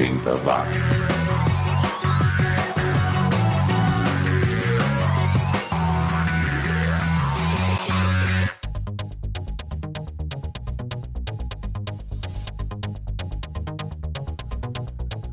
80 0.00 0.34
watts. 0.46 1.10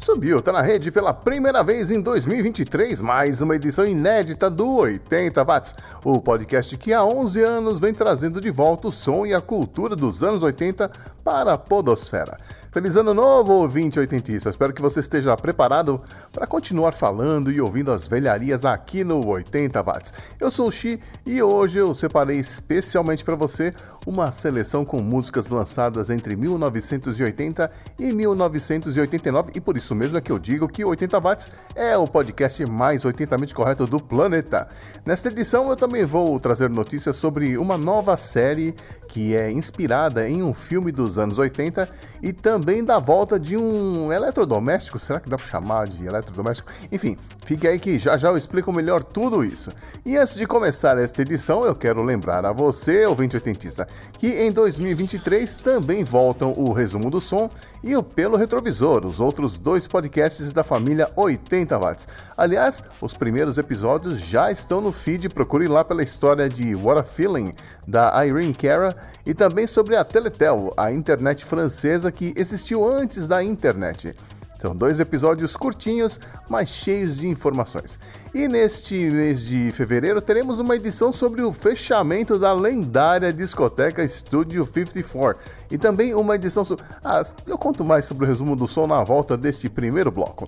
Subiu, 0.02 0.42
tá 0.42 0.52
na 0.52 0.62
rede 0.62 0.92
pela 0.92 1.14
primeira 1.14 1.64
vez 1.64 1.90
em 1.90 2.02
2023, 2.02 3.02
mais 3.02 3.40
uma 3.40 3.56
edição 3.56 3.86
inédita 3.86 4.50
do 4.50 4.78
80 4.78 5.44
Watts, 5.46 5.76
o 6.04 6.20
podcast 6.20 6.76
que 6.76 6.92
há 6.92 7.06
11 7.06 7.42
anos 7.42 7.80
vem 7.80 7.94
trazendo 7.94 8.42
de 8.42 8.50
volta 8.50 8.88
o 8.88 8.92
som 8.92 9.26
e 9.26 9.34
a 9.34 9.40
cultura 9.40 9.96
dos 9.96 10.24
anos 10.24 10.44
80 10.44 10.92
para 11.24 11.54
a 11.54 11.58
podosfera. 11.58 12.38
Feliz 12.78 12.96
ano 12.96 13.12
novo, 13.12 13.54
ouvinte 13.54 14.00
oitentista. 14.00 14.52
Espero 14.52 14.72
que 14.72 14.84
você 14.84 15.00
esteja 15.00 15.36
preparado 15.36 16.00
para 16.32 16.46
continuar 16.46 16.92
falando 16.92 17.52
e 17.52 17.60
ouvindo 17.60 17.92
as 17.92 18.08
velharias 18.08 18.64
aqui 18.64 19.04
no 19.04 19.26
80 19.26 19.82
Watts. 19.82 20.14
Eu 20.40 20.52
sou 20.52 20.68
o 20.68 20.72
Xi 20.72 21.00
e 21.26 21.42
hoje 21.42 21.80
eu 21.80 21.92
separei 21.96 22.38
especialmente 22.38 23.24
para 23.26 23.34
você 23.34 23.74
uma 24.06 24.32
seleção 24.32 24.86
com 24.86 25.02
músicas 25.02 25.48
lançadas 25.48 26.12
entre 26.12 26.36
1980 26.36 27.72
e 27.98 28.14
1989 28.14 29.54
e 29.56 29.60
por 29.60 29.76
isso 29.76 29.96
mesmo 29.96 30.20
é 30.20 30.22
que 30.22 30.32
eu 30.32 30.38
digo 30.38 30.68
que 30.68 30.86
80 30.86 31.20
Watts 31.20 31.50
é 31.74 31.98
o 31.98 32.06
podcast 32.06 32.64
mais 32.68 33.04
80mente 33.04 33.56
correto 33.56 33.88
do 33.88 34.00
planeta. 34.00 34.68
Nesta 35.04 35.30
edição 35.30 35.68
eu 35.68 35.76
também 35.76 36.06
vou 36.06 36.40
trazer 36.40 36.70
notícias 36.70 37.16
sobre 37.16 37.58
uma 37.58 37.76
nova 37.76 38.16
série 38.18 38.76
que 39.08 39.36
é 39.36 39.52
inspirada 39.52 40.30
em 40.30 40.44
um 40.44 40.54
filme 40.54 40.92
dos 40.92 41.18
anos 41.18 41.40
80 41.40 41.90
e 42.22 42.32
também 42.32 42.67
também 42.68 42.84
da 42.84 43.00
volta 43.00 43.40
de 43.40 43.56
um 43.56 44.12
eletrodoméstico. 44.12 45.00
Será 45.00 45.22
que 45.22 45.30
dá 45.30 45.38
para 45.38 45.46
chamar 45.46 45.88
de 45.88 46.06
eletrodoméstico? 46.06 46.70
Enfim, 46.92 47.18
fique 47.46 47.66
aí 47.66 47.80
que 47.80 47.98
já 47.98 48.18
já 48.18 48.28
eu 48.28 48.38
explico 48.38 48.74
melhor 48.74 49.06
tudo 49.06 49.42
isso. 49.42 49.72
E 50.06 50.18
antes 50.18 50.36
de 50.36 50.46
começar 50.46 50.98
esta 50.98 51.22
edição, 51.22 51.64
eu 51.64 51.74
quero 51.74 52.04
lembrar 52.04 52.46
a 52.46 52.52
você, 52.52 53.06
ouvinte 53.06 53.38
oitentista, 53.38 53.88
que 54.20 54.28
em 54.28 54.52
2023 54.52 55.56
também 55.56 56.04
voltam 56.04 56.54
o 56.58 56.74
resumo 56.74 57.10
do 57.10 57.22
som 57.22 57.50
e 57.84 57.96
o 57.96 58.04
Pelo 58.04 58.38
Retrovisor, 58.38 59.06
os 59.06 59.20
outros 59.20 59.58
dois 59.58 59.88
podcasts 59.88 60.52
da 60.52 60.64
família 60.64 61.12
80 61.16 61.78
watts. 61.78 62.08
Aliás, 62.36 62.84
os 63.02 63.14
primeiros 63.14 63.58
episódios 63.58 64.20
já 64.20 64.52
estão 64.52 64.82
no 64.82 64.92
feed, 64.92 65.30
procure 65.30 65.68
lá 65.68 65.84
pela 65.84 66.04
história 66.04 66.50
de 66.50 66.76
What 66.76 67.00
a 67.00 67.04
Feeling, 67.04 67.54
da 67.88 68.26
Irene 68.26 68.54
Cara, 68.54 68.96
e 69.26 69.34
também 69.34 69.68
sobre 69.68 69.96
a 69.96 70.04
Teletel, 70.04 70.74
a 70.78 70.92
internet 70.92 71.46
francesa 71.46 72.12
que 72.12 72.34
existiu 72.36 72.88
antes 72.88 73.28
da 73.28 73.44
internet. 73.44 74.16
São 74.60 74.76
dois 74.76 75.00
episódios 75.00 75.56
curtinhos, 75.56 76.20
mas 76.50 76.70
cheios 76.70 77.18
de 77.18 77.28
informações. 77.28 78.00
E 78.34 78.48
neste 78.48 78.96
mês 79.10 79.42
de 79.42 79.72
fevereiro 79.72 80.22
teremos 80.22 80.60
uma 80.60 80.76
edição 80.76 81.12
sobre 81.12 81.42
o 81.44 81.54
fechamento 81.54 82.40
da 82.40 82.54
lendária 82.54 83.32
discoteca 83.32 84.08
Studio 84.08 84.66
54 84.66 85.42
e 85.70 85.78
também 85.78 86.16
uma 86.16 86.36
edição 86.36 86.66
sobre. 86.66 86.84
Ah, 87.04 87.24
eu 87.46 87.58
conto 87.58 87.84
mais 87.84 88.06
sobre 88.06 88.26
o 88.26 88.28
resumo 88.28 88.56
do 88.56 88.68
som 88.68 88.88
na 88.88 89.04
volta 89.04 89.38
deste 89.38 89.70
primeiro 89.70 90.12
bloco. 90.12 90.48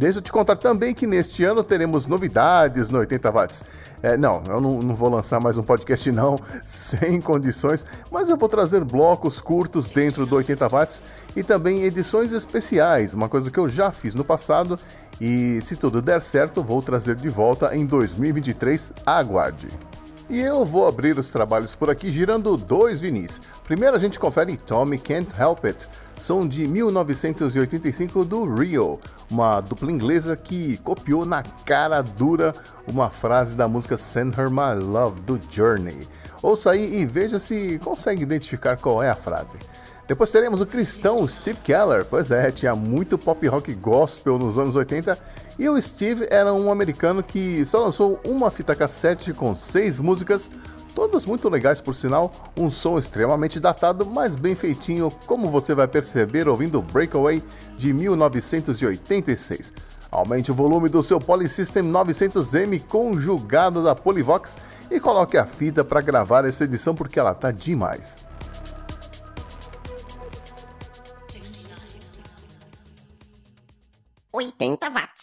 Deixa 0.00 0.16
eu 0.16 0.22
te 0.22 0.32
contar 0.32 0.56
também 0.56 0.94
que 0.94 1.06
neste 1.06 1.44
ano 1.44 1.62
teremos 1.62 2.06
novidades 2.06 2.88
no 2.88 3.00
80 3.00 3.30
watts. 3.30 3.64
É, 4.02 4.16
não, 4.16 4.42
eu 4.48 4.58
não, 4.58 4.78
não, 4.78 4.94
vou 4.94 5.10
lançar 5.10 5.38
mais 5.38 5.58
um 5.58 5.62
podcast 5.62 6.08
não, 6.10 6.38
sem 6.62 7.20
condições, 7.20 7.84
mas 8.10 8.30
eu 8.30 8.36
vou 8.38 8.48
trazer 8.48 8.82
blocos 8.82 9.42
curtos 9.42 9.90
dentro 9.90 10.24
do 10.24 10.36
80 10.36 10.68
watts 10.70 11.02
e 11.36 11.42
também 11.42 11.82
edições 11.82 12.32
especiais, 12.32 13.12
uma 13.12 13.28
coisa 13.28 13.50
que 13.50 13.58
eu 13.58 13.68
já 13.68 13.92
fiz 13.92 14.14
no 14.14 14.24
passado 14.24 14.78
e 15.20 15.60
se 15.60 15.76
tudo 15.76 16.00
der 16.00 16.22
certo 16.22 16.62
vou 16.62 16.80
trazer 16.80 17.14
de 17.14 17.28
volta 17.28 17.76
em 17.76 17.84
2023. 17.84 18.94
Aguarde! 19.04 19.68
E 20.30 20.38
eu 20.38 20.64
vou 20.64 20.86
abrir 20.86 21.18
os 21.18 21.28
trabalhos 21.28 21.74
por 21.74 21.90
aqui 21.90 22.08
girando 22.08 22.56
dois 22.56 23.00
vinis. 23.00 23.42
Primeiro 23.64 23.96
a 23.96 23.98
gente 23.98 24.16
confere 24.16 24.56
Tommy 24.56 24.96
Can't 24.96 25.34
Help 25.36 25.64
It, 25.64 25.88
som 26.16 26.46
de 26.46 26.68
1985 26.68 28.24
do 28.24 28.44
Rio, 28.44 29.00
uma 29.28 29.60
dupla 29.60 29.90
inglesa 29.90 30.36
que 30.36 30.76
copiou 30.84 31.26
na 31.26 31.42
cara 31.42 32.00
dura 32.00 32.54
uma 32.86 33.10
frase 33.10 33.56
da 33.56 33.66
música 33.66 33.98
Send 33.98 34.38
Her 34.38 34.48
My 34.48 34.80
Love 34.80 35.20
do 35.22 35.40
Journey. 35.50 35.98
Ouça 36.40 36.70
aí 36.70 37.00
e 37.00 37.04
veja 37.04 37.40
se 37.40 37.80
consegue 37.82 38.22
identificar 38.22 38.76
qual 38.76 39.02
é 39.02 39.10
a 39.10 39.16
frase. 39.16 39.58
Depois 40.10 40.32
teremos 40.32 40.60
o 40.60 40.66
cristão 40.66 41.28
Steve 41.28 41.60
Keller. 41.60 42.04
Pois 42.04 42.32
é, 42.32 42.50
tinha 42.50 42.74
muito 42.74 43.16
pop 43.16 43.46
rock 43.46 43.72
gospel 43.76 44.40
nos 44.40 44.58
anos 44.58 44.74
80 44.74 45.16
e 45.56 45.68
o 45.68 45.80
Steve 45.80 46.26
era 46.28 46.52
um 46.52 46.68
americano 46.68 47.22
que 47.22 47.64
só 47.64 47.84
lançou 47.84 48.18
uma 48.24 48.50
fita 48.50 48.74
cassete 48.74 49.32
com 49.32 49.54
seis 49.54 50.00
músicas, 50.00 50.50
todas 50.96 51.24
muito 51.24 51.48
legais 51.48 51.80
por 51.80 51.94
sinal, 51.94 52.32
um 52.56 52.68
som 52.68 52.98
extremamente 52.98 53.60
datado, 53.60 54.04
mas 54.04 54.34
bem 54.34 54.56
feitinho, 54.56 55.12
como 55.26 55.48
você 55.48 55.76
vai 55.76 55.86
perceber 55.86 56.48
ouvindo 56.48 56.82
Breakaway 56.82 57.40
de 57.78 57.92
1986. 57.92 59.72
Aumente 60.10 60.50
o 60.50 60.54
volume 60.56 60.88
do 60.88 61.04
seu 61.04 61.20
Polysystem 61.20 61.84
900M 61.84 62.82
conjugado 62.88 63.80
da 63.80 63.94
Polyvox 63.94 64.58
e 64.90 64.98
coloque 64.98 65.38
a 65.38 65.46
fita 65.46 65.84
para 65.84 66.00
gravar 66.00 66.44
essa 66.44 66.64
edição 66.64 66.96
porque 66.96 67.20
ela 67.20 67.32
tá 67.32 67.52
demais. 67.52 68.28
80 74.34 74.78
watts. 74.94 75.19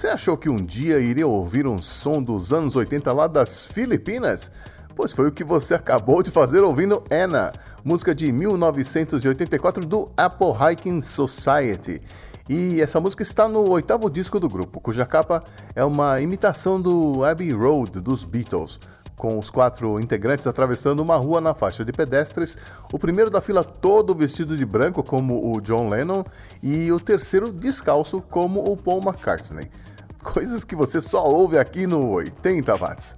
Você 0.00 0.08
achou 0.08 0.34
que 0.34 0.48
um 0.48 0.56
dia 0.56 0.98
iria 0.98 1.26
ouvir 1.26 1.66
um 1.66 1.76
som 1.82 2.22
dos 2.22 2.54
anos 2.54 2.74
80 2.74 3.12
lá 3.12 3.26
das 3.26 3.66
Filipinas? 3.66 4.50
Pois 4.96 5.12
foi 5.12 5.28
o 5.28 5.30
que 5.30 5.44
você 5.44 5.74
acabou 5.74 6.22
de 6.22 6.30
fazer 6.30 6.62
ouvindo 6.62 7.04
Anna, 7.10 7.52
música 7.84 8.14
de 8.14 8.32
1984 8.32 9.84
do 9.84 10.10
Apple 10.16 10.54
Hiking 10.58 11.02
Society. 11.02 12.00
E 12.48 12.80
essa 12.80 12.98
música 12.98 13.22
está 13.22 13.46
no 13.46 13.68
oitavo 13.68 14.08
disco 14.08 14.40
do 14.40 14.48
grupo, 14.48 14.80
cuja 14.80 15.04
capa 15.04 15.44
é 15.74 15.84
uma 15.84 16.18
imitação 16.18 16.80
do 16.80 17.22
Abbey 17.22 17.52
Road 17.52 18.00
dos 18.00 18.24
Beatles 18.24 18.80
com 19.20 19.38
os 19.38 19.50
quatro 19.50 20.00
integrantes 20.00 20.46
atravessando 20.46 21.00
uma 21.00 21.16
rua 21.16 21.42
na 21.42 21.52
faixa 21.52 21.84
de 21.84 21.92
pedestres, 21.92 22.56
o 22.90 22.98
primeiro 22.98 23.30
da 23.30 23.42
fila 23.42 23.62
todo 23.62 24.14
vestido 24.14 24.56
de 24.56 24.64
branco, 24.64 25.02
como 25.02 25.54
o 25.54 25.60
John 25.60 25.90
Lennon, 25.90 26.24
e 26.62 26.90
o 26.90 26.98
terceiro 26.98 27.52
descalço, 27.52 28.22
como 28.22 28.64
o 28.64 28.74
Paul 28.78 29.02
McCartney. 29.02 29.70
Coisas 30.24 30.64
que 30.64 30.74
você 30.74 31.02
só 31.02 31.22
ouve 31.22 31.58
aqui 31.58 31.86
no 31.86 32.12
80 32.12 32.74
watts. 32.76 33.14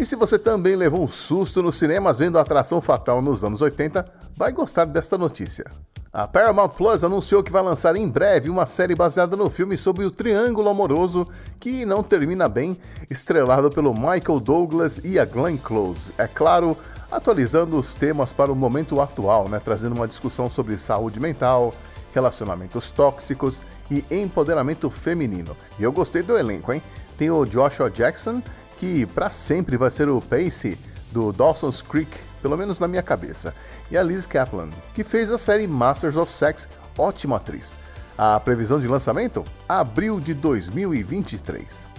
E 0.00 0.06
se 0.06 0.16
você 0.16 0.38
também 0.38 0.74
levou 0.74 1.02
um 1.02 1.08
susto 1.08 1.62
nos 1.62 1.76
cinemas 1.76 2.18
vendo 2.18 2.38
a 2.38 2.40
atração 2.40 2.80
fatal 2.80 3.20
nos 3.20 3.44
anos 3.44 3.60
80, 3.60 4.02
vai 4.34 4.50
gostar 4.50 4.86
desta 4.86 5.18
notícia. 5.18 5.66
A 6.14 6.28
Paramount 6.28 6.68
Plus 6.68 7.02
anunciou 7.02 7.42
que 7.42 7.50
vai 7.50 7.62
lançar 7.62 7.96
em 7.96 8.06
breve 8.06 8.50
uma 8.50 8.66
série 8.66 8.94
baseada 8.94 9.34
no 9.34 9.48
filme 9.48 9.78
sobre 9.78 10.04
o 10.04 10.10
triângulo 10.10 10.68
amoroso 10.68 11.26
que 11.58 11.86
não 11.86 12.02
termina 12.02 12.50
bem, 12.50 12.76
estrelado 13.08 13.70
pelo 13.70 13.94
Michael 13.94 14.38
Douglas 14.38 15.00
e 15.02 15.18
a 15.18 15.24
Glenn 15.24 15.56
Close. 15.56 16.12
É 16.18 16.26
claro, 16.26 16.76
atualizando 17.10 17.78
os 17.78 17.94
temas 17.94 18.30
para 18.30 18.52
o 18.52 18.54
momento 18.54 19.00
atual, 19.00 19.48
né, 19.48 19.58
trazendo 19.58 19.94
uma 19.94 20.06
discussão 20.06 20.50
sobre 20.50 20.76
saúde 20.76 21.18
mental, 21.18 21.72
relacionamentos 22.14 22.90
tóxicos 22.90 23.62
e 23.90 24.04
empoderamento 24.10 24.90
feminino. 24.90 25.56
E 25.78 25.82
eu 25.82 25.92
gostei 25.92 26.22
do 26.22 26.36
elenco, 26.36 26.74
hein? 26.74 26.82
Tem 27.16 27.30
o 27.30 27.46
Joshua 27.46 27.90
Jackson, 27.90 28.42
que 28.78 29.06
para 29.06 29.30
sempre 29.30 29.78
vai 29.78 29.88
ser 29.88 30.10
o 30.10 30.20
Pacey 30.20 30.76
do 31.10 31.32
Dawson's 31.32 31.80
Creek 31.80 32.10
pelo 32.42 32.56
menos 32.56 32.80
na 32.80 32.88
minha 32.88 33.02
cabeça, 33.02 33.54
e 33.90 33.96
a 33.96 34.02
Liz 34.02 34.26
Kaplan, 34.26 34.68
que 34.94 35.04
fez 35.04 35.30
a 35.30 35.38
série 35.38 35.66
Masters 35.66 36.16
of 36.16 36.30
Sex, 36.30 36.68
ótima 36.98 37.36
atriz. 37.36 37.74
A 38.18 38.38
previsão 38.40 38.78
de 38.78 38.88
lançamento? 38.88 39.44
Abril 39.68 40.20
de 40.20 40.34
2023. 40.34 41.91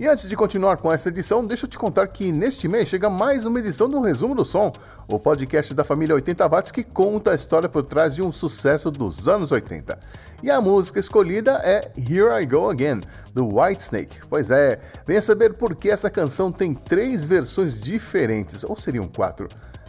E 0.00 0.06
antes 0.06 0.28
de 0.28 0.36
continuar 0.36 0.76
com 0.76 0.92
essa 0.92 1.08
edição, 1.08 1.44
deixa 1.44 1.66
eu 1.66 1.68
te 1.68 1.76
contar 1.76 2.06
que 2.06 2.30
neste 2.30 2.68
mês 2.68 2.88
chega 2.88 3.10
mais 3.10 3.44
uma 3.44 3.58
edição 3.58 3.90
do 3.90 4.00
Resumo 4.00 4.32
do 4.32 4.44
Som, 4.44 4.70
o 5.08 5.18
podcast 5.18 5.74
da 5.74 5.82
família 5.82 6.14
80 6.14 6.48
Watts 6.48 6.70
que 6.70 6.84
conta 6.84 7.32
a 7.32 7.34
história 7.34 7.68
por 7.68 7.82
trás 7.82 8.14
de 8.14 8.22
um 8.22 8.30
sucesso 8.30 8.92
dos 8.92 9.26
anos 9.26 9.50
80. 9.50 9.98
E 10.40 10.52
a 10.52 10.60
música 10.60 11.00
escolhida 11.00 11.60
é 11.64 11.90
Here 11.96 12.40
I 12.40 12.46
Go 12.46 12.70
Again, 12.70 13.00
do 13.34 13.58
Whitesnake. 13.58 14.20
Pois 14.30 14.52
é, 14.52 14.78
venha 15.04 15.20
saber 15.20 15.54
por 15.54 15.74
que 15.74 15.90
essa 15.90 16.08
canção 16.08 16.52
tem 16.52 16.74
três 16.74 17.26
versões 17.26 17.74
diferentes, 17.74 18.62
ou 18.62 18.76
seriam 18.76 19.08
quatro. 19.08 19.48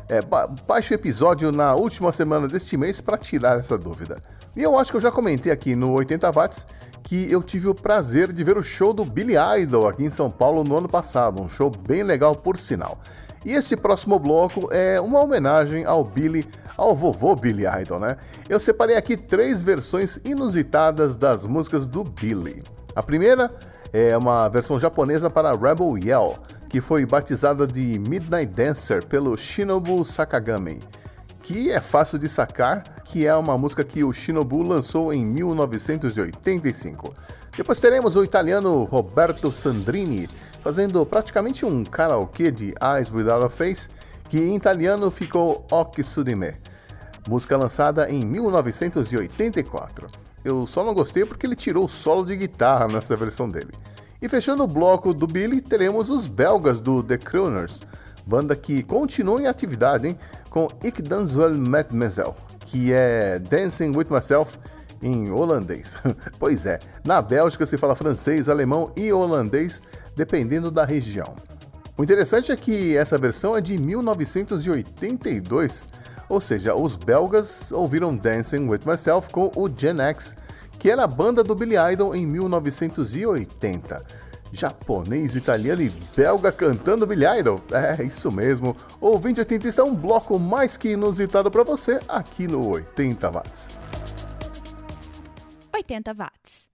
É, 0.10 0.24
ba 0.24 0.48
baixe 0.48 0.92
o 0.92 0.96
episódio 0.96 1.52
na 1.52 1.76
última 1.76 2.12
semana 2.12 2.48
deste 2.48 2.76
mês 2.76 3.00
para 3.00 3.16
tirar 3.16 3.60
essa 3.60 3.78
dúvida. 3.78 4.20
E 4.56 4.64
eu 4.64 4.76
acho 4.76 4.90
que 4.90 4.98
eu 4.98 5.02
já 5.02 5.12
comentei 5.12 5.52
aqui 5.52 5.76
no 5.76 5.92
80 5.92 6.32
Watts 6.32 6.66
que 7.04 7.32
eu 7.32 7.44
tive 7.44 7.68
o 7.68 7.76
prazer 7.76 8.34
de 8.34 8.44
ver 8.44 8.58
o 8.58 8.64
show 8.64 8.92
do 8.92 9.06
Billy 9.06 9.36
Idol 9.62 9.88
aqui 9.88 10.04
em 10.04 10.10
São 10.10 10.32
Paulo 10.32 10.64
no 10.64 10.78
ano 10.78 10.90
passado, 10.90 11.42
um 11.42 11.48
show 11.48 11.70
bem 11.70 12.02
legal 12.02 12.36
por 12.36 12.58
sinal. 12.58 13.00
E 13.46 13.54
esse 13.54 13.76
próximo 13.78 14.20
bloco 14.20 14.68
é 14.72 15.00
uma 15.00 15.22
homenagem 15.22 15.86
ao 15.86 16.04
Billy, 16.04 16.46
ao 16.76 16.96
vovô 16.96 17.36
Billy 17.36 17.64
Idol, 17.82 18.00
né? 18.00 18.18
Eu 18.50 18.60
separei 18.60 18.98
aqui 18.98 19.16
três 19.16 19.62
versões 19.62 20.20
inusitadas 20.26 21.16
das 21.16 21.46
músicas 21.46 21.88
do 21.88 22.04
Billy. 22.04 22.64
A 22.96 23.04
primeira 23.04 23.52
é 23.94 24.18
uma 24.18 24.48
versão 24.50 24.80
japonesa 24.80 25.30
para 25.30 25.52
Rebel 25.52 25.98
Yell, 25.98 26.38
que 26.70 26.82
foi 26.82 27.06
batizada 27.06 27.66
de 27.66 28.00
Midnight 28.00 28.54
Dancer 28.54 29.06
pelo 29.06 29.36
Shinobu 29.38 30.04
Sakagami 30.06 30.80
que 31.50 31.72
é 31.72 31.82
fácil 31.82 32.20
de 32.20 32.30
sacar, 32.30 32.84
que 33.04 33.26
é 33.26 33.36
uma 33.36 33.58
música 33.58 33.84
que 33.84 34.04
o 34.04 34.14
Shinobu 34.14 34.62
lançou 34.62 35.12
em 35.12 35.26
1985. 35.26 37.12
Depois 37.58 37.80
teremos 37.80 38.16
o 38.16 38.24
italiano 38.24 38.84
Roberto 38.84 39.50
Sandrini 39.50 40.30
fazendo 40.62 41.04
praticamente 41.08 41.66
um 41.66 41.84
karaokê 41.84 42.52
de 42.52 42.76
Eyes 42.80 43.12
Without 43.12 43.48
a 43.48 43.50
Face, 43.50 43.90
que 44.30 44.38
em 44.38 44.56
italiano 44.56 45.10
ficou 45.10 45.66
Occhi 45.72 46.04
su 46.04 46.24
di 46.24 46.36
me, 46.36 46.54
música 47.28 47.58
lançada 47.58 48.08
em 48.12 48.24
1984. 48.24 50.29
Eu 50.50 50.66
só 50.66 50.84
não 50.84 50.96
gostei 50.96 51.24
porque 51.26 51.46
ele 51.46 51.56
tirou 51.56 51.86
o 51.86 51.90
solo 51.90 52.26
de 52.26 52.36
guitarra 52.36 52.88
nessa 52.88 53.16
versão 53.16 53.48
dele. 53.48 53.72
E 54.20 54.28
fechando 54.28 54.64
o 54.64 54.68
bloco 54.68 55.14
do 55.14 55.28
Billy, 55.28 55.62
teremos 55.62 56.10
os 56.10 56.26
belgas 56.26 56.82
do 56.82 57.04
The 57.04 57.20
Crooners, 57.20 57.82
banda 58.26 58.56
que 58.56 58.82
continua 58.82 59.40
em 59.40 59.46
atividade, 59.46 60.08
hein? 60.08 60.18
Com 60.50 60.68
Ik 60.84 61.04
dans 61.04 61.36
wel 61.36 61.54
met 61.54 61.94
mezelf, 61.94 62.36
que 62.66 62.92
é 62.92 63.38
Dancing 63.38 63.96
with 63.96 64.08
Myself 64.10 64.58
em 65.04 65.30
holandês. 65.30 65.94
pois 66.40 66.66
é, 66.66 66.80
na 67.06 67.22
Bélgica 67.22 67.68
se 67.68 67.78
fala 67.78 67.96
francês, 67.96 68.50
alemão 68.50 68.92
e 68.98 69.14
holandês, 69.14 69.84
dependendo 70.18 70.72
da 70.72 70.84
região. 70.84 71.36
O 71.96 72.04
interessante 72.04 72.52
é 72.52 72.56
que 72.56 72.98
essa 72.98 73.20
versão 73.20 73.56
é 73.56 73.62
de 73.62 73.78
1982, 73.78 75.88
ou 76.30 76.40
seja, 76.40 76.76
os 76.76 76.96
belgas 76.96 77.72
ouviram 77.72 78.16
Dancing 78.16 78.70
with 78.70 78.82
Myself 78.86 79.30
com 79.30 79.52
o 79.56 79.68
Gen 79.68 80.00
X, 80.00 80.36
que 80.78 80.90
era 80.90 81.04
a 81.04 81.08
banda 81.08 81.44
do 81.44 81.56
Billy 81.56 81.76
Idol 81.76 82.16
em 82.16 82.26
1980 82.26 84.30
japonês, 84.52 85.36
italiano 85.36 85.82
e 85.82 85.90
belga 86.16 86.52
cantando 86.52 87.06
Billy 87.06 87.26
Idol. 87.40 87.62
É, 87.72 88.04
isso 88.04 88.32
mesmo. 88.32 88.76
O 89.02 89.12
2080 89.12 89.68
está 89.68 89.84
um 89.84 89.96
bloco 89.96 90.40
mais 90.40 90.78
que 90.78 90.90
inusitado 90.90 91.52
para 91.52 91.64
você 91.64 92.00
aqui 92.08 92.48
no 92.48 92.68
80 92.70 93.30
Watts. 93.30 93.70
80 95.74 96.14
Watts. 96.14 96.69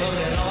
Thank 0.00 0.14
at 0.18 0.38
all. 0.38 0.50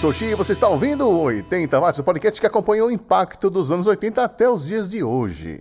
Sou 0.00 0.12
Xi 0.12 0.26
e 0.26 0.34
você 0.36 0.52
está 0.52 0.68
ouvindo 0.68 1.08
o 1.08 1.22
80 1.22 1.80
Watts, 1.80 1.98
o 1.98 2.04
podcast 2.04 2.40
que 2.40 2.46
acompanhou 2.46 2.86
o 2.86 2.90
impacto 2.90 3.50
dos 3.50 3.68
anos 3.72 3.84
80 3.84 4.22
até 4.22 4.48
os 4.48 4.64
dias 4.64 4.88
de 4.88 5.02
hoje. 5.02 5.60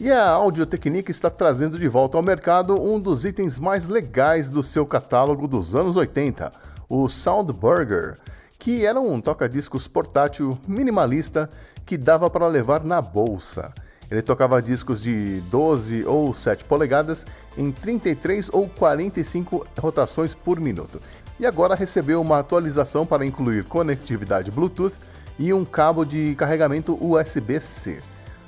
E 0.00 0.10
a 0.10 0.28
Audio-Technica 0.30 1.12
está 1.12 1.30
trazendo 1.30 1.78
de 1.78 1.86
volta 1.86 2.16
ao 2.16 2.24
mercado 2.24 2.74
um 2.74 2.98
dos 2.98 3.24
itens 3.24 3.56
mais 3.56 3.86
legais 3.86 4.50
do 4.50 4.64
seu 4.64 4.84
catálogo 4.84 5.46
dos 5.46 5.76
anos 5.76 5.94
80, 5.94 6.50
o 6.88 7.08
Soundburger, 7.08 8.18
que 8.58 8.84
era 8.84 9.00
um 9.00 9.20
toca-discos 9.20 9.86
portátil 9.86 10.58
minimalista 10.66 11.48
que 11.84 11.96
dava 11.96 12.28
para 12.28 12.48
levar 12.48 12.82
na 12.82 13.00
bolsa. 13.00 13.72
Ele 14.10 14.22
tocava 14.22 14.60
discos 14.60 15.00
de 15.00 15.40
12 15.42 16.04
ou 16.04 16.34
7 16.34 16.64
polegadas 16.64 17.24
em 17.56 17.70
33 17.70 18.50
ou 18.52 18.68
45 18.68 19.66
rotações 19.78 20.34
por 20.34 20.58
minuto. 20.58 21.00
E 21.38 21.44
agora 21.44 21.74
recebeu 21.74 22.20
uma 22.20 22.38
atualização 22.38 23.04
para 23.04 23.26
incluir 23.26 23.64
conectividade 23.64 24.50
Bluetooth 24.50 24.94
e 25.38 25.52
um 25.52 25.64
cabo 25.64 26.04
de 26.04 26.34
carregamento 26.34 26.96
USB-C. 27.00 28.00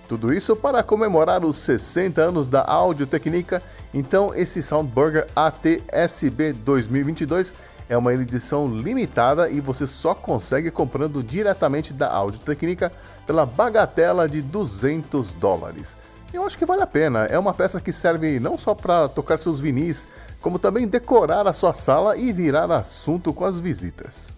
Tudo 0.08 0.32
isso 0.32 0.56
para 0.56 0.82
comemorar 0.82 1.44
os 1.44 1.58
60 1.58 2.22
anos 2.22 2.46
da 2.46 2.64
Audio 2.64 3.06
Technica. 3.06 3.62
Então, 3.92 4.34
esse 4.34 4.62
Soundburger 4.62 5.26
AT-SB 5.36 6.54
2022 6.54 7.52
é 7.90 7.96
uma 7.96 8.14
edição 8.14 8.66
limitada 8.66 9.50
e 9.50 9.60
você 9.60 9.86
só 9.86 10.14
consegue 10.14 10.70
comprando 10.70 11.22
diretamente 11.22 11.92
da 11.92 12.10
Audio 12.10 12.40
Technica 12.40 12.90
pela 13.26 13.44
bagatela 13.44 14.26
de 14.26 14.40
200 14.40 15.32
dólares. 15.32 15.94
Eu 16.32 16.44
acho 16.44 16.58
que 16.58 16.66
vale 16.66 16.82
a 16.82 16.86
pena. 16.86 17.24
É 17.26 17.38
uma 17.38 17.54
peça 17.54 17.80
que 17.80 17.92
serve 17.92 18.40
não 18.40 18.58
só 18.58 18.74
para 18.74 19.08
tocar 19.08 19.38
seus 19.38 19.60
vinis, 19.60 20.06
como 20.40 20.58
também 20.58 20.86
decorar 20.86 21.46
a 21.46 21.52
sua 21.52 21.74
sala 21.74 22.16
e 22.16 22.32
virar 22.32 22.70
assunto 22.70 23.32
com 23.32 23.44
as 23.44 23.58
visitas. 23.58 24.30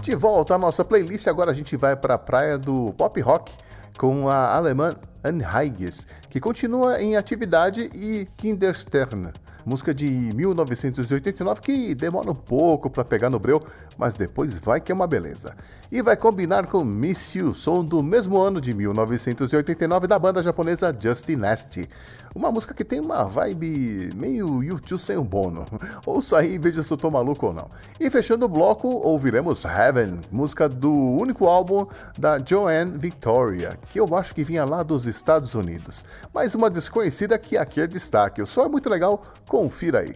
De 0.00 0.14
volta 0.14 0.54
à 0.54 0.58
nossa 0.58 0.84
playlist, 0.84 1.26
agora 1.26 1.50
a 1.50 1.54
gente 1.54 1.76
vai 1.76 1.96
para 1.96 2.14
a 2.14 2.18
praia 2.18 2.56
do 2.56 2.94
pop 2.96 3.20
rock 3.20 3.52
com 3.98 4.28
a 4.28 4.54
alemã 4.54 4.94
Anheiges, 5.24 6.06
que 6.30 6.38
continua 6.38 7.02
em 7.02 7.16
atividade, 7.16 7.90
e 7.92 8.28
Kinderstern, 8.36 9.32
música 9.66 9.92
de 9.92 10.08
1989 10.08 11.60
que 11.60 11.92
demora 11.92 12.30
um 12.30 12.34
pouco 12.34 12.88
para 12.88 13.04
pegar 13.04 13.28
no 13.28 13.40
breu, 13.40 13.60
mas 13.98 14.14
depois 14.14 14.56
vai 14.60 14.80
que 14.80 14.92
é 14.92 14.94
uma 14.94 15.08
beleza. 15.08 15.56
E 15.90 16.00
vai 16.00 16.16
combinar 16.16 16.68
com 16.68 16.84
Miss 16.84 17.34
You, 17.34 17.52
som 17.52 17.84
do 17.84 18.00
mesmo 18.00 18.38
ano 18.38 18.60
de 18.60 18.72
1989 18.72 20.06
da 20.06 20.18
banda 20.20 20.40
japonesa 20.40 20.96
Justin 20.96 21.36
Nasty. 21.36 21.88
Uma 22.36 22.52
música 22.52 22.74
que 22.74 22.84
tem 22.84 23.00
uma 23.00 23.24
vibe 23.24 24.10
meio 24.14 24.62
YouTube 24.62 25.00
sem 25.00 25.16
o 25.16 25.24
Bono. 25.24 25.64
Ouça 26.04 26.36
aí 26.36 26.56
e 26.56 26.58
veja 26.58 26.82
se 26.82 26.92
eu 26.92 26.96
tô 26.98 27.10
maluco 27.10 27.46
ou 27.46 27.54
não. 27.54 27.70
E 27.98 28.10
fechando 28.10 28.44
o 28.44 28.48
bloco, 28.48 28.88
ouviremos 28.88 29.64
Heaven, 29.64 30.20
música 30.30 30.68
do 30.68 30.92
único 30.92 31.46
álbum 31.46 31.86
da 32.18 32.38
Joanne 32.38 32.98
Victoria, 32.98 33.78
que 33.88 33.98
eu 33.98 34.14
acho 34.14 34.34
que 34.34 34.44
vinha 34.44 34.66
lá 34.66 34.82
dos 34.82 35.06
Estados 35.06 35.54
Unidos. 35.54 36.04
Mais 36.34 36.54
uma 36.54 36.68
desconhecida 36.68 37.38
que 37.38 37.56
aqui 37.56 37.80
é 37.80 37.86
destaque. 37.86 38.42
O 38.42 38.46
som 38.46 38.66
é 38.66 38.68
muito 38.68 38.90
legal, 38.90 39.22
confira 39.48 40.00
aí. 40.00 40.14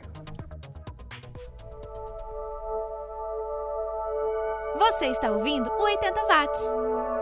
Você 4.79 5.07
está 5.07 5.31
ouvindo 5.31 5.71
o 5.71 5.83
80 5.85 6.21
Watts. 6.27 7.20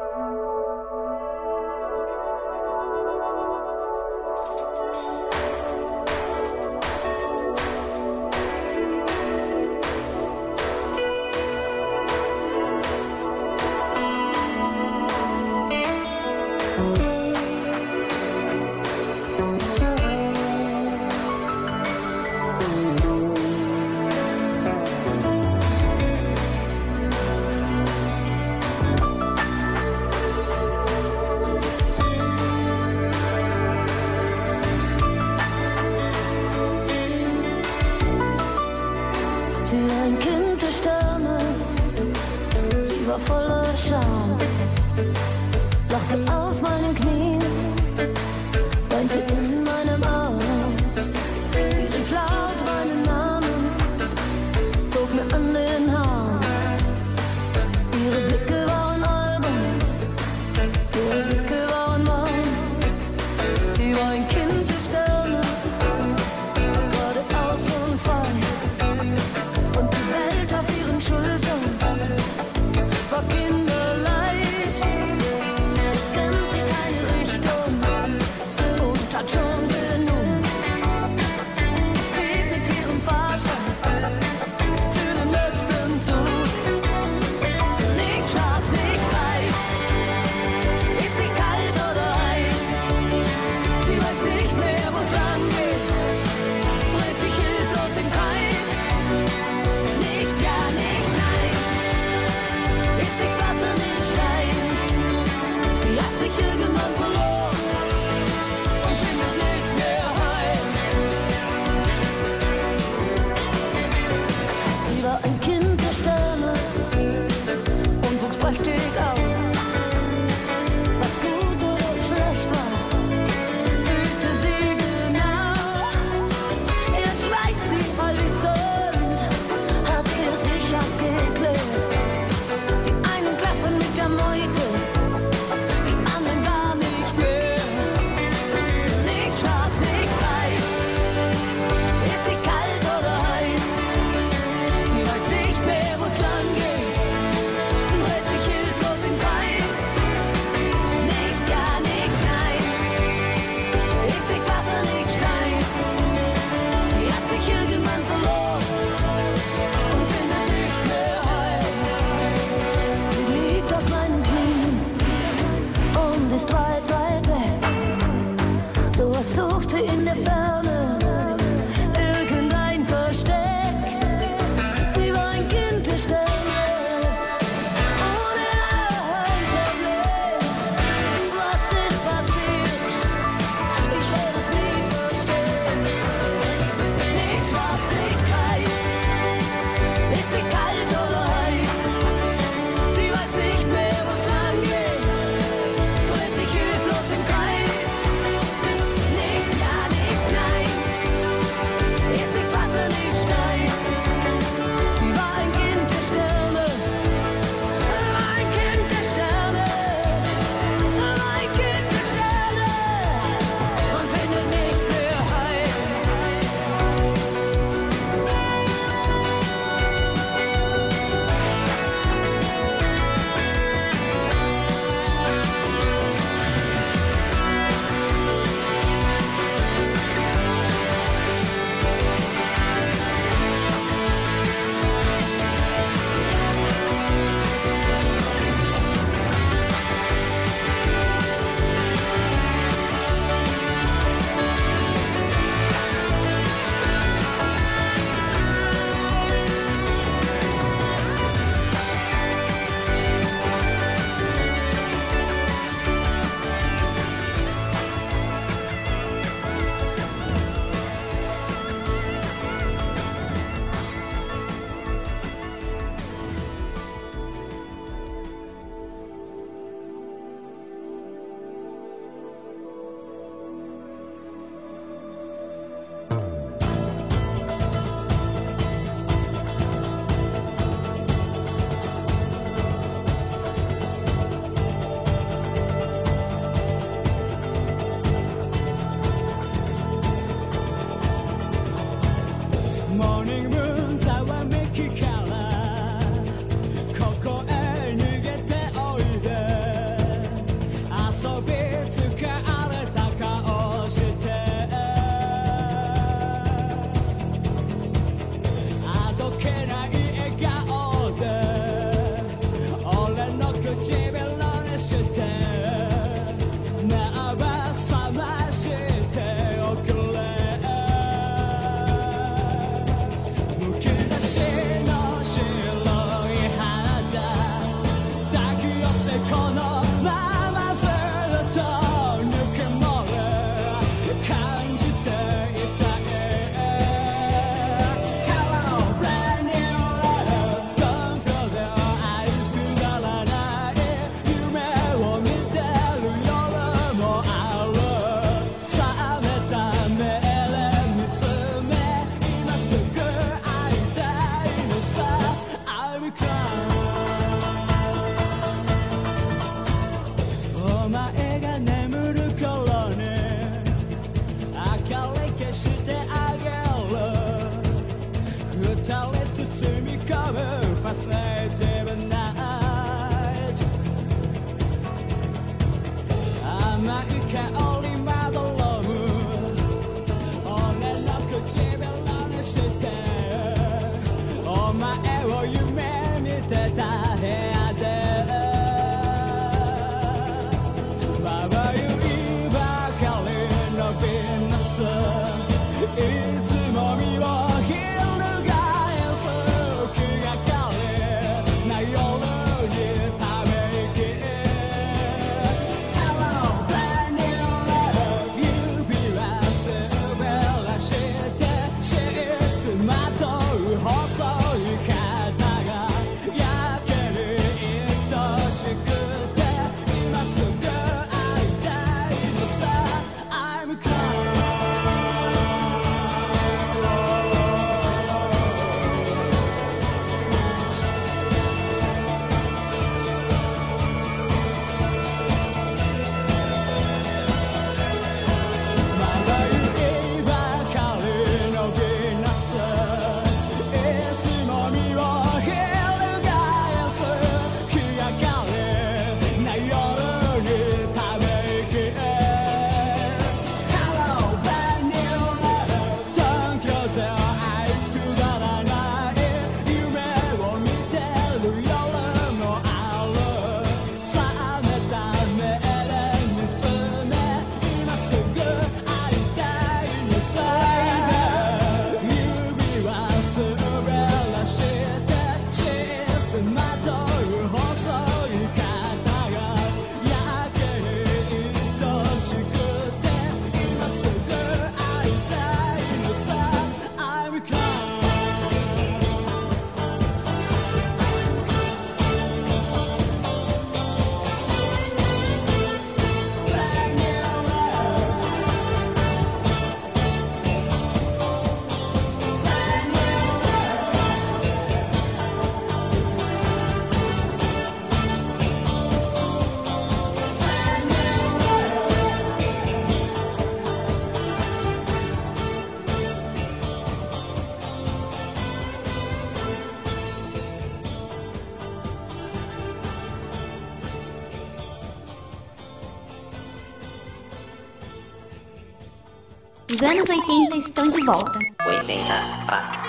Os 529.78 529.84
anos 529.84 530.10
80 530.10 530.56
estão 530.56 530.88
de 530.88 531.00
volta. 531.04 531.38
80 531.64 532.02
watts. 532.48 532.82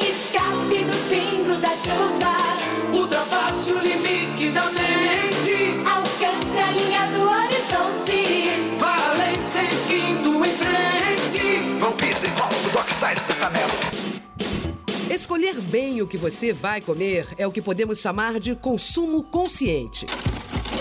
Escape 0.00 0.84
dos 0.84 1.02
pingos 1.10 1.60
da 1.60 1.76
chuva, 1.76 2.96
Ultrapasse 2.98 3.72
o 3.72 3.78
limite 3.78 4.50
da 4.52 4.70
mente. 4.70 5.86
alcance 5.86 6.58
a 6.58 6.70
linha 6.70 7.10
do 7.10 7.20
horizonte. 7.28 8.78
Vá 8.78 9.10
além 9.10 9.36
seguindo 9.52 10.42
em 10.42 10.56
frente. 10.56 11.78
Não 11.78 11.92
pise 11.92 12.26
em 12.28 12.34
falso, 12.34 12.70
toque, 12.72 12.94
sai 12.94 13.14
dessa 13.16 13.50
merda. 13.50 13.90
Escolher 15.14 15.60
bem 15.60 16.00
o 16.00 16.06
que 16.06 16.16
você 16.16 16.50
vai 16.50 16.80
comer 16.80 17.28
é 17.36 17.46
o 17.46 17.52
que 17.52 17.60
podemos 17.60 17.98
chamar 17.98 18.40
de 18.40 18.54
consumo 18.54 19.22
consciente. 19.22 20.06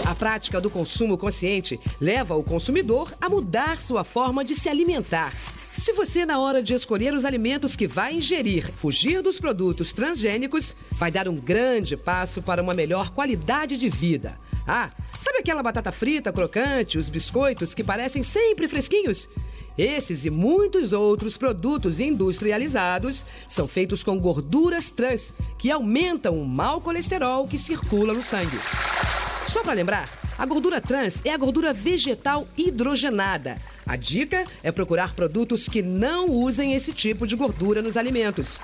A 0.08 0.16
prática 0.16 0.62
do 0.62 0.70
consumo 0.70 1.18
consciente 1.18 1.78
leva 2.00 2.34
o 2.34 2.42
consumidor 2.42 3.14
a 3.20 3.28
mudar 3.28 3.82
sua 3.82 4.06
forma 4.06 4.42
de 4.42 4.56
se 4.56 4.70
alimentar. 4.70 5.34
Se 5.76 5.92
você, 5.92 6.26
na 6.26 6.40
hora 6.40 6.64
de 6.64 6.74
escolher 6.74 7.14
os 7.14 7.26
alimentos 7.26 7.76
que 7.76 7.90
vai 7.90 8.14
ingerir, 8.14 8.72
fugir 8.72 9.22
dos 9.22 9.38
produtos 9.38 9.92
transgênicos, 9.92 10.74
vai 10.94 11.12
dar 11.12 11.28
um 11.28 11.36
grande 11.36 11.98
passo 11.98 12.42
para 12.42 12.64
uma 12.64 12.74
melhor 12.74 13.10
qualidade 13.10 13.76
de 13.76 13.90
vida. 13.90 14.40
Ah, 14.66 14.90
sabe 15.20 15.40
aquela 15.40 15.62
batata 15.62 15.92
frita 15.92 16.32
crocante, 16.32 16.98
os 16.98 17.10
biscoitos 17.10 17.74
que 17.74 17.84
parecem 17.84 18.24
sempre 18.24 18.66
fresquinhos? 18.70 19.28
Esses 19.78 20.26
e 20.26 20.30
muitos 20.30 20.94
outros 20.94 21.36
produtos 21.36 22.00
industrializados 22.00 23.26
são 23.46 23.68
feitos 23.68 24.06
com 24.06 24.18
gorduras 24.18 24.90
trans, 24.90 25.34
que 25.58 25.70
aumentam 25.70 26.42
o 26.42 26.48
mau 26.48 26.80
colesterol 26.80 27.46
que 27.46 27.58
circula 27.58 28.14
no 28.14 28.24
sangue. 28.24 28.58
Só 29.48 29.64
para 29.64 29.74
lembrar, 29.74 30.10
a 30.38 30.46
gordura 30.46 30.82
trans 30.82 31.22
é 31.24 31.32
a 31.32 31.38
gordura 31.38 31.74
vegetal 31.74 32.48
hidrogenada. 32.58 33.58
A 33.86 33.96
dica 33.96 34.44
é 34.62 34.74
procurar 34.74 35.16
produtos 35.16 35.70
que 35.70 35.82
não 35.82 36.30
usem 36.30 36.74
esse 36.74 36.92
tipo 36.92 37.26
de 37.26 37.34
gordura 37.34 37.82
nos 37.82 37.96
alimentos. 37.96 38.60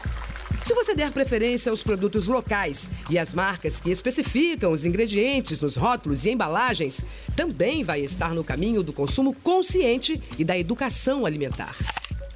Se 0.62 0.74
você 0.74 0.94
der 0.94 1.12
preferência 1.12 1.70
aos 1.70 1.82
produtos 1.82 2.28
locais 2.28 2.92
e 3.10 3.18
às 3.18 3.34
marcas 3.34 3.80
que 3.80 3.92
especificam 3.92 4.74
os 4.74 4.84
ingredientes 4.84 5.62
nos 5.62 5.78
rótulos 5.78 6.26
e 6.26 6.32
embalagens, 6.32 7.02
também 7.34 7.82
vai 7.84 8.02
estar 8.02 8.34
no 8.36 8.44
caminho 8.44 8.84
do 8.84 8.92
consumo 8.92 9.34
consciente 9.34 10.22
e 10.38 10.44
da 10.44 10.58
educação 10.58 11.26
alimentar. 11.26 11.76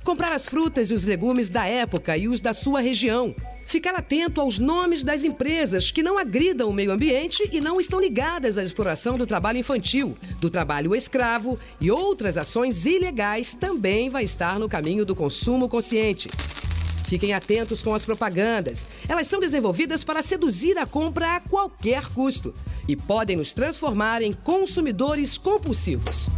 Comprar 0.05 0.31
as 0.31 0.45
frutas 0.47 0.89
e 0.89 0.93
os 0.93 1.03
legumes 1.03 1.49
da 1.49 1.65
época 1.65 2.15
e 2.15 2.29
os 2.29 2.39
da 2.39 2.53
sua 2.53 2.79
região. 2.79 3.35
Ficar 3.67 3.95
atento 3.95 4.39
aos 4.39 4.57
nomes 4.57 5.03
das 5.03 5.25
empresas 5.25 5.91
que 5.91 6.01
não 6.01 6.17
agridam 6.17 6.69
o 6.69 6.73
meio 6.73 6.89
ambiente 6.89 7.49
e 7.51 7.59
não 7.59 7.81
estão 7.81 7.99
ligadas 7.99 8.57
à 8.57 8.63
exploração 8.63 9.17
do 9.17 9.27
trabalho 9.27 9.57
infantil, 9.57 10.17
do 10.39 10.49
trabalho 10.49 10.95
escravo 10.95 11.59
e 11.79 11.91
outras 11.91 12.37
ações 12.37 12.85
ilegais 12.85 13.53
também 13.53 14.09
vai 14.09 14.23
estar 14.23 14.57
no 14.57 14.69
caminho 14.69 15.05
do 15.05 15.13
consumo 15.13 15.67
consciente. 15.67 16.29
Fiquem 17.09 17.33
atentos 17.33 17.83
com 17.83 17.93
as 17.93 18.05
propagandas. 18.05 18.87
Elas 19.05 19.27
são 19.27 19.37
desenvolvidas 19.37 20.01
para 20.01 20.21
seduzir 20.21 20.77
a 20.77 20.85
compra 20.85 21.35
a 21.35 21.41
qualquer 21.41 22.07
custo 22.13 22.55
e 22.87 22.95
podem 22.95 23.35
nos 23.35 23.51
transformar 23.51 24.21
em 24.21 24.31
consumidores 24.31 25.37
compulsivos. 25.37 26.29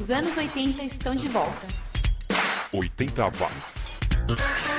Os 0.00 0.10
anos 0.10 0.36
80 0.36 0.82
estão 0.82 1.14
de 1.14 1.28
volta. 1.28 1.68
80 2.72 3.30
watts. 3.30 4.73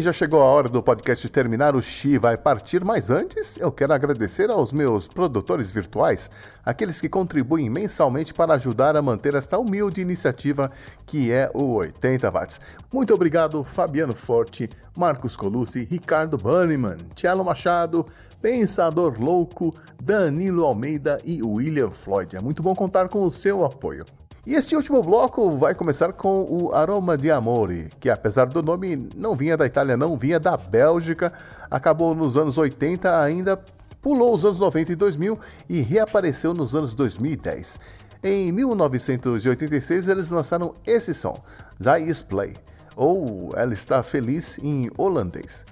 Já 0.00 0.12
chegou 0.12 0.42
a 0.42 0.44
hora 0.44 0.68
do 0.68 0.82
podcast 0.82 1.28
terminar, 1.28 1.76
o 1.76 1.80
Xi 1.80 2.18
vai 2.18 2.36
partir, 2.36 2.84
mas 2.84 3.10
antes 3.10 3.56
eu 3.56 3.70
quero 3.70 3.92
agradecer 3.92 4.50
aos 4.50 4.72
meus 4.72 5.06
produtores 5.06 5.70
virtuais, 5.70 6.28
aqueles 6.64 7.00
que 7.00 7.08
contribuem 7.08 7.70
mensalmente 7.70 8.34
para 8.34 8.54
ajudar 8.54 8.96
a 8.96 9.02
manter 9.02 9.34
esta 9.34 9.56
humilde 9.56 10.00
iniciativa 10.00 10.70
que 11.06 11.30
é 11.30 11.48
o 11.54 11.74
80 11.74 12.28
Watts. 12.30 12.60
Muito 12.92 13.14
obrigado, 13.14 13.62
Fabiano 13.62 14.14
Forte, 14.14 14.68
Marcos 14.96 15.36
Colucci, 15.36 15.84
Ricardo 15.84 16.36
Banniman, 16.36 16.96
Tielo 17.14 17.44
Machado, 17.44 18.04
Pensador 18.42 19.20
Louco, 19.20 19.74
Danilo 20.02 20.64
Almeida 20.64 21.20
e 21.24 21.42
William 21.42 21.90
Floyd. 21.90 22.36
É 22.36 22.40
muito 22.40 22.62
bom 22.62 22.74
contar 22.74 23.08
com 23.08 23.22
o 23.22 23.30
seu 23.30 23.64
apoio. 23.64 24.04
E 24.46 24.54
este 24.54 24.76
último 24.76 25.02
bloco 25.02 25.52
vai 25.52 25.74
começar 25.74 26.12
com 26.12 26.44
o 26.46 26.74
Aroma 26.74 27.16
di 27.16 27.30
Amore, 27.30 27.88
que 27.98 28.10
apesar 28.10 28.44
do 28.44 28.62
nome 28.62 29.08
não 29.16 29.34
vinha 29.34 29.56
da 29.56 29.64
Itália, 29.64 29.96
não 29.96 30.18
vinha 30.18 30.38
da 30.38 30.54
Bélgica, 30.54 31.32
acabou 31.70 32.14
nos 32.14 32.36
anos 32.36 32.58
80, 32.58 33.22
ainda 33.22 33.58
pulou 34.02 34.34
os 34.34 34.44
anos 34.44 34.58
90 34.58 34.92
e 34.92 34.96
2000 34.96 35.38
e 35.66 35.80
reapareceu 35.80 36.52
nos 36.52 36.74
anos 36.74 36.92
2010. 36.92 37.78
Em 38.22 38.52
1986 38.52 40.08
eles 40.08 40.28
lançaram 40.28 40.74
esse 40.86 41.14
som, 41.14 41.42
Zij 41.82 42.02
is 42.02 42.22
Play, 42.22 42.54
ou 42.94 43.50
Ela 43.56 43.72
está 43.72 44.02
feliz 44.02 44.58
em 44.58 44.90
holandês. 44.98 45.64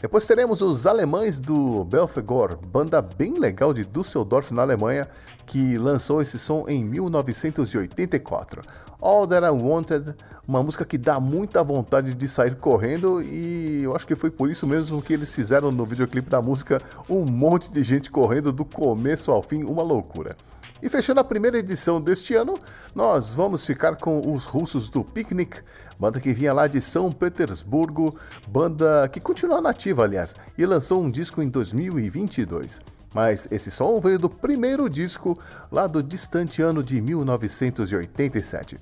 Depois 0.00 0.24
teremos 0.28 0.62
os 0.62 0.86
alemães 0.86 1.40
do 1.40 1.82
Belfegor, 1.82 2.56
banda 2.56 3.02
bem 3.02 3.36
legal 3.36 3.74
de 3.74 3.84
Düsseldorf 3.84 4.52
na 4.54 4.62
Alemanha, 4.62 5.08
que 5.44 5.76
lançou 5.76 6.22
esse 6.22 6.38
som 6.38 6.66
em 6.68 6.84
1984. 6.84 8.62
All 9.00 9.26
That 9.26 9.44
I 9.44 9.50
Wanted, 9.50 10.14
uma 10.46 10.62
música 10.62 10.84
que 10.84 10.96
dá 10.96 11.18
muita 11.18 11.64
vontade 11.64 12.14
de 12.14 12.28
sair 12.28 12.54
correndo 12.54 13.20
e 13.20 13.82
eu 13.82 13.96
acho 13.96 14.06
que 14.06 14.14
foi 14.14 14.30
por 14.30 14.48
isso 14.48 14.68
mesmo 14.68 15.02
que 15.02 15.12
eles 15.12 15.34
fizeram 15.34 15.72
no 15.72 15.84
videoclipe 15.84 16.30
da 16.30 16.40
música 16.40 16.80
um 17.10 17.24
monte 17.24 17.72
de 17.72 17.82
gente 17.82 18.08
correndo 18.08 18.52
do 18.52 18.64
começo 18.64 19.32
ao 19.32 19.42
fim, 19.42 19.64
uma 19.64 19.82
loucura. 19.82 20.36
E 20.82 20.88
fechando 20.88 21.20
a 21.20 21.24
primeira 21.24 21.58
edição 21.58 22.00
deste 22.00 22.34
ano, 22.34 22.54
nós 22.94 23.34
vamos 23.34 23.66
ficar 23.66 23.96
com 23.96 24.32
os 24.32 24.44
russos 24.44 24.88
do 24.88 25.02
Picnic, 25.02 25.60
banda 25.98 26.20
que 26.20 26.32
vinha 26.32 26.52
lá 26.52 26.68
de 26.68 26.80
São 26.80 27.10
Petersburgo, 27.10 28.14
banda 28.46 29.08
que 29.08 29.20
continua 29.20 29.60
nativa, 29.60 30.04
aliás, 30.04 30.36
e 30.56 30.64
lançou 30.64 31.02
um 31.02 31.10
disco 31.10 31.42
em 31.42 31.48
2022. 31.48 32.80
Mas 33.12 33.48
esse 33.50 33.70
som 33.70 34.00
veio 34.00 34.18
do 34.18 34.28
primeiro 34.30 34.88
disco 34.88 35.38
lá 35.72 35.86
do 35.86 36.02
distante 36.02 36.62
ano 36.62 36.82
de 36.82 37.00
1987. 37.00 38.76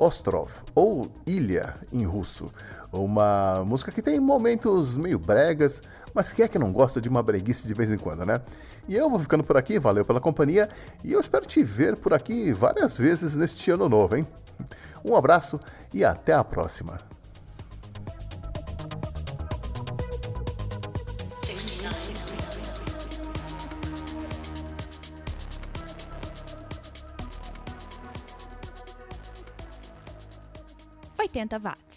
Ostrov, 0.00 0.50
ou 0.74 1.12
Ilha 1.26 1.74
em 1.92 2.04
russo. 2.06 2.50
Uma 2.90 3.62
música 3.66 3.92
que 3.92 4.00
tem 4.00 4.18
momentos 4.18 4.96
meio 4.96 5.18
bregas, 5.18 5.82
mas 6.14 6.32
quem 6.32 6.46
é 6.46 6.48
que 6.48 6.58
não 6.58 6.72
gosta 6.72 7.02
de 7.02 7.08
uma 7.08 7.22
breguice 7.22 7.68
de 7.68 7.74
vez 7.74 7.92
em 7.92 7.98
quando, 7.98 8.24
né? 8.24 8.40
E 8.88 8.96
eu 8.96 9.10
vou 9.10 9.20
ficando 9.20 9.44
por 9.44 9.58
aqui, 9.58 9.78
valeu 9.78 10.02
pela 10.02 10.18
companhia 10.18 10.70
e 11.04 11.12
eu 11.12 11.20
espero 11.20 11.44
te 11.44 11.62
ver 11.62 11.96
por 11.96 12.14
aqui 12.14 12.50
várias 12.50 12.96
vezes 12.96 13.36
neste 13.36 13.70
ano 13.70 13.90
novo, 13.90 14.16
hein? 14.16 14.26
Um 15.04 15.14
abraço 15.14 15.60
e 15.92 16.02
até 16.02 16.32
a 16.32 16.42
próxima. 16.42 16.98
Oitenta 31.30 31.58
watts. 31.62 31.89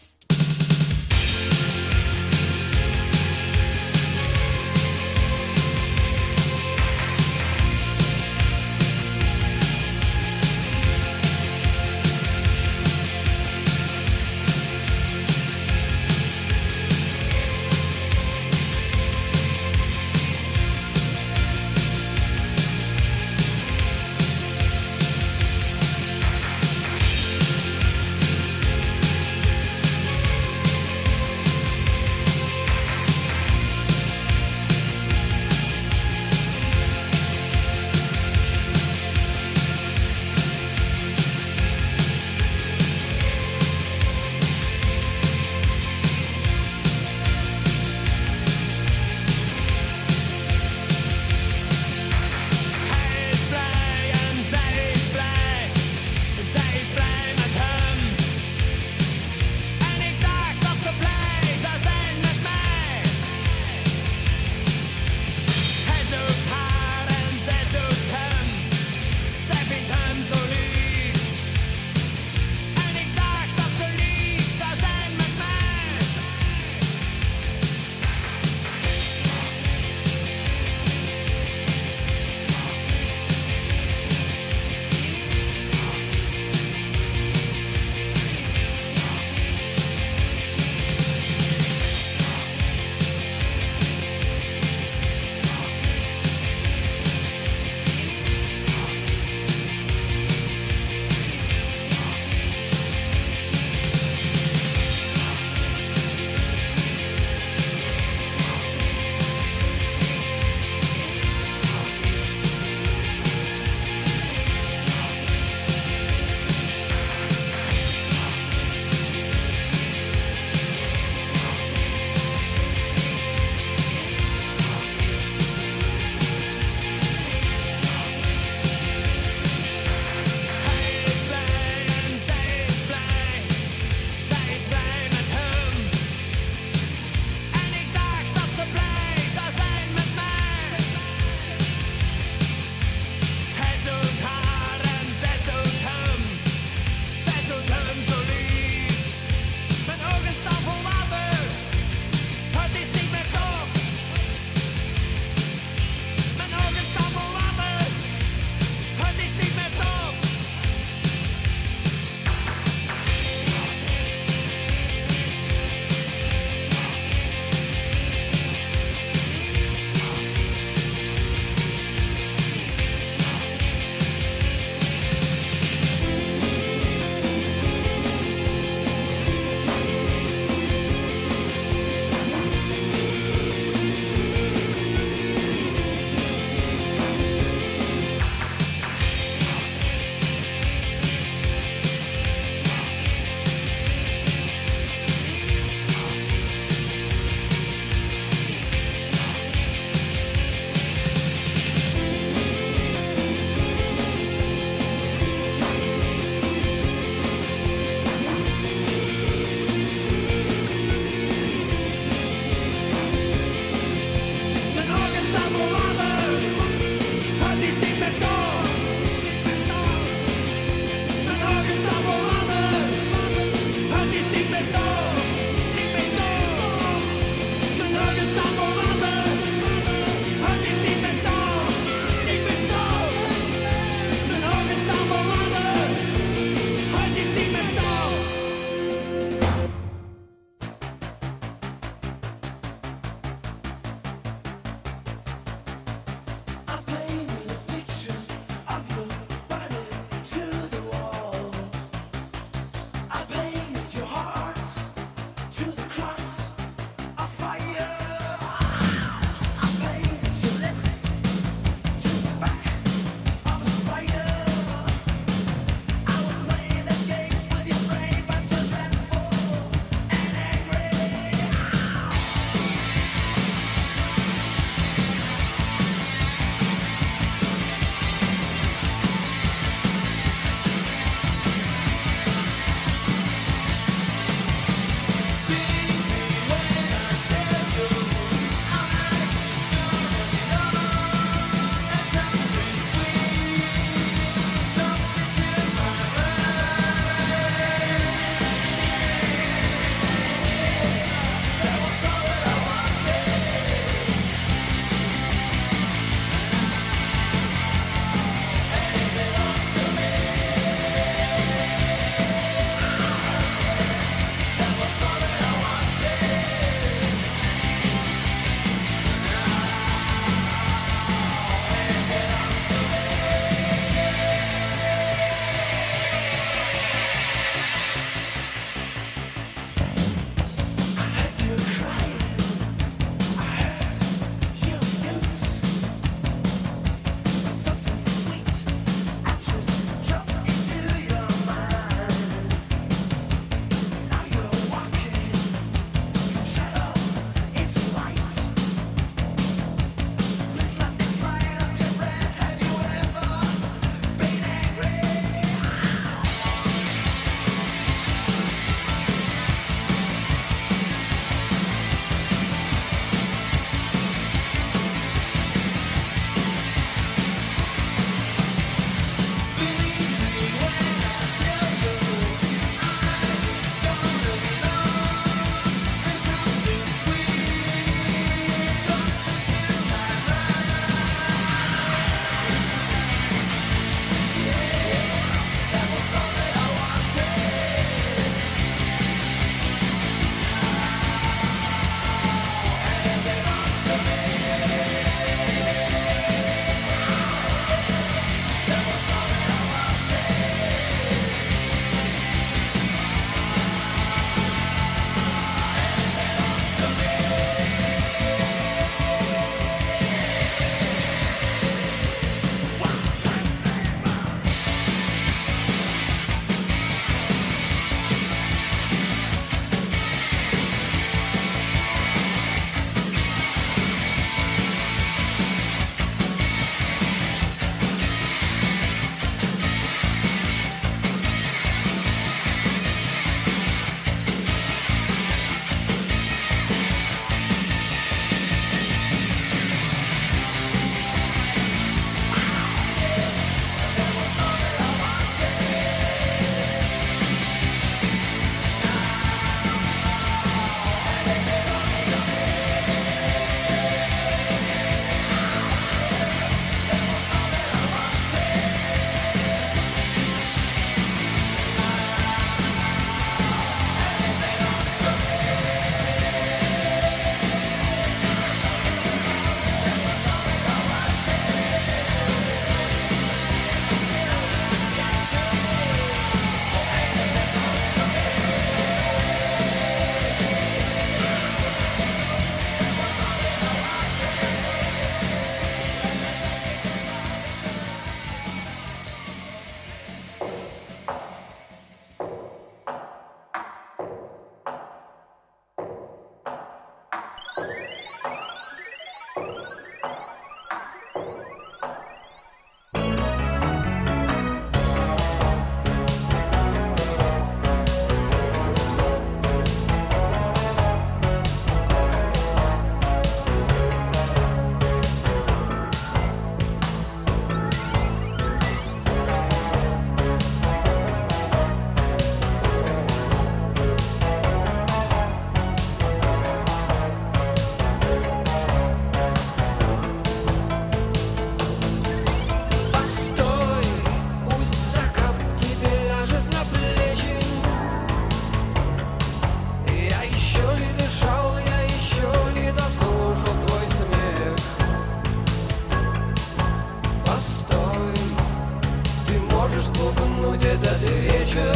толкнуть 550.16 550.64
этот 550.64 551.02
вечер. 551.02 551.76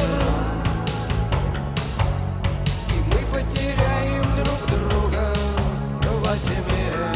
И 2.89 2.97
мы 3.13 3.19
потеряем 3.31 4.23
друг 4.38 4.59
друга 4.67 5.33
во 6.23 6.35
тьме. 6.38 7.11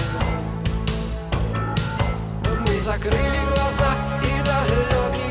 Мы 2.65 2.79
закрыли 2.81 3.39
глаза 3.53 3.95
и 4.23 4.43
далекие 4.43 5.30